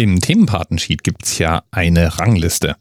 [0.00, 2.76] Im Themenpatensheet gibt es ja eine Rangliste.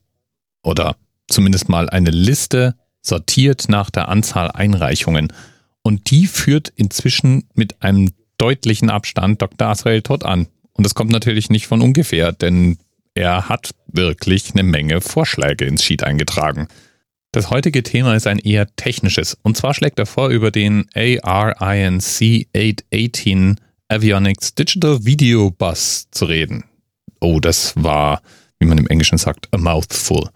[0.64, 0.98] Oder
[1.28, 5.34] zumindest mal eine Liste sortiert nach der Anzahl Einreichungen.
[5.82, 9.68] Und die führt inzwischen mit einem deutlichen Abstand Dr.
[9.68, 10.48] Asrael Todd an.
[10.74, 12.78] Und das kommt natürlich nicht von ungefähr, denn
[13.16, 16.68] er hat wirklich eine Menge Vorschläge ins Sheet eingetragen.
[17.32, 19.36] Das heutige Thema ist ein eher technisches.
[19.42, 26.64] Und zwar schlägt er vor, über den ARINC 818 Avionics Digital Video Bus zu reden.
[27.20, 28.22] Oh, das war,
[28.60, 30.30] wie man im Englischen sagt, a mouthful.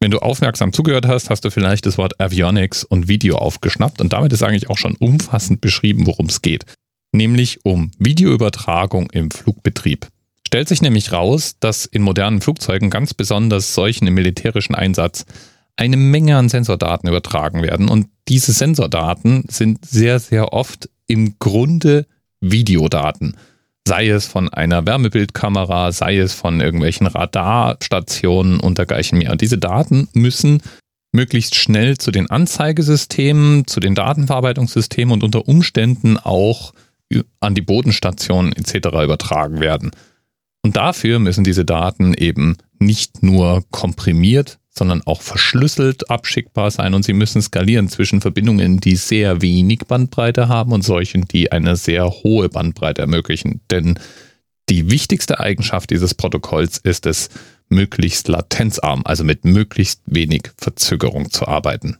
[0.00, 4.12] Wenn du aufmerksam zugehört hast, hast du vielleicht das Wort Avionics und Video aufgeschnappt und
[4.12, 6.64] damit ist eigentlich auch schon umfassend beschrieben, worum es geht.
[7.10, 10.06] Nämlich um Videoübertragung im Flugbetrieb.
[10.46, 15.26] Stellt sich nämlich raus, dass in modernen Flugzeugen, ganz besonders solchen im militärischen Einsatz,
[15.76, 17.88] eine Menge an Sensordaten übertragen werden.
[17.88, 22.06] Und diese Sensordaten sind sehr, sehr oft im Grunde
[22.40, 23.36] Videodaten.
[23.88, 29.32] Sei es von einer Wärmebildkamera, sei es von irgendwelchen Radarstationen und dergleichen mehr.
[29.32, 30.62] Und diese Daten müssen
[31.10, 36.74] möglichst schnell zu den Anzeigesystemen, zu den Datenverarbeitungssystemen und unter Umständen auch
[37.40, 38.88] an die Bodenstationen etc.
[39.02, 39.92] übertragen werden.
[40.62, 47.04] Und dafür müssen diese Daten eben nicht nur komprimiert, sondern auch verschlüsselt abschickbar sein und
[47.04, 52.08] sie müssen skalieren zwischen Verbindungen, die sehr wenig Bandbreite haben und solchen, die eine sehr
[52.08, 53.60] hohe Bandbreite ermöglichen.
[53.70, 53.98] Denn
[54.68, 57.28] die wichtigste Eigenschaft dieses Protokolls ist es,
[57.68, 61.98] möglichst latenzarm, also mit möglichst wenig Verzögerung zu arbeiten.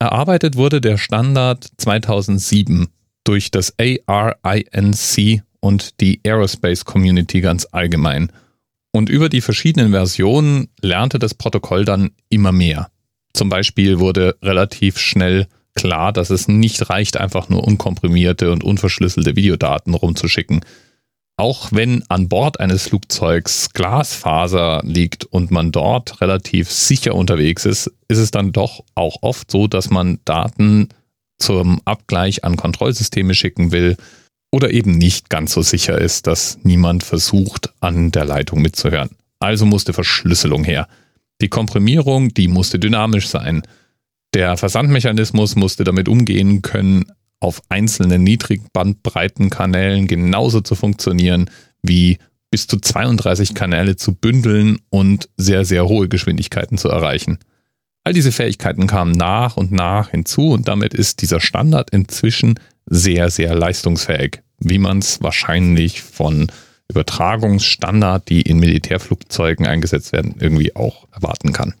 [0.00, 2.88] Erarbeitet wurde der Standard 2007
[3.22, 8.32] durch das ARINC und die Aerospace Community ganz allgemein–
[8.94, 12.90] und über die verschiedenen Versionen lernte das Protokoll dann immer mehr.
[13.32, 19.34] Zum Beispiel wurde relativ schnell klar, dass es nicht reicht, einfach nur unkomprimierte und unverschlüsselte
[19.34, 20.64] Videodaten rumzuschicken.
[21.36, 27.90] Auch wenn an Bord eines Flugzeugs Glasfaser liegt und man dort relativ sicher unterwegs ist,
[28.06, 30.90] ist es dann doch auch oft so, dass man Daten
[31.38, 33.96] zum Abgleich an Kontrollsysteme schicken will,
[34.54, 39.10] oder eben nicht ganz so sicher ist, dass niemand versucht, an der Leitung mitzuhören.
[39.40, 40.86] Also musste Verschlüsselung her.
[41.40, 43.62] Die Komprimierung, die musste dynamisch sein.
[44.32, 47.06] Der Versandmechanismus musste damit umgehen können,
[47.40, 51.50] auf einzelnen Niedrigbandbreitenkanälen genauso zu funktionieren
[51.82, 52.18] wie
[52.52, 57.38] bis zu 32 Kanäle zu bündeln und sehr, sehr hohe Geschwindigkeiten zu erreichen.
[58.04, 62.54] All diese Fähigkeiten kamen nach und nach hinzu und damit ist dieser Standard inzwischen
[62.86, 66.50] sehr, sehr leistungsfähig wie man es wahrscheinlich von
[66.88, 71.74] Übertragungsstandard, die in Militärflugzeugen eingesetzt werden, irgendwie auch erwarten kann.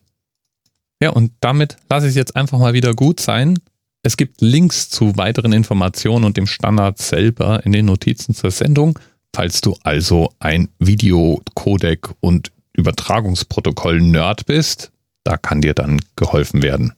[1.00, 3.58] Ja, und damit lasse ich es jetzt einfach mal wieder gut sein.
[4.02, 8.98] Es gibt Links zu weiteren Informationen und dem Standard selber in den Notizen zur Sendung.
[9.34, 14.92] Falls du also ein Videocodec und Übertragungsprotokoll-Nerd bist,
[15.24, 16.92] da kann dir dann geholfen werden.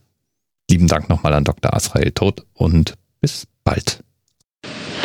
[0.71, 1.73] Lieben Dank nochmal an Dr.
[1.75, 4.03] Asrael Todt und bis bald.